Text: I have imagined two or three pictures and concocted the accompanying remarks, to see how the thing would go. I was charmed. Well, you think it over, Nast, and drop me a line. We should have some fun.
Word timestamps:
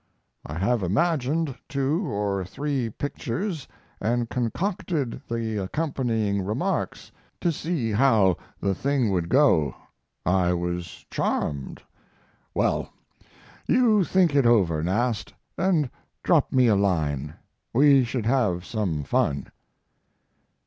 I 0.43 0.55
have 0.55 0.81
imagined 0.81 1.55
two 1.69 2.07
or 2.07 2.43
three 2.43 2.89
pictures 2.89 3.67
and 3.99 4.31
concocted 4.31 5.21
the 5.29 5.57
accompanying 5.57 6.41
remarks, 6.43 7.11
to 7.39 7.51
see 7.51 7.91
how 7.91 8.37
the 8.59 8.73
thing 8.73 9.11
would 9.11 9.29
go. 9.29 9.75
I 10.25 10.53
was 10.53 11.05
charmed. 11.11 11.83
Well, 12.55 12.91
you 13.67 14.03
think 14.03 14.33
it 14.33 14.47
over, 14.47 14.81
Nast, 14.81 15.35
and 15.55 15.87
drop 16.23 16.51
me 16.51 16.65
a 16.65 16.75
line. 16.75 17.35
We 17.71 18.03
should 18.03 18.25
have 18.25 18.65
some 18.65 19.03
fun. 19.03 19.49